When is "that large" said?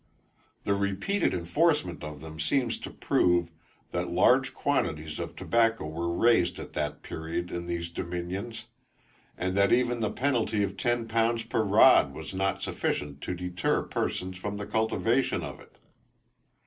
3.91-4.51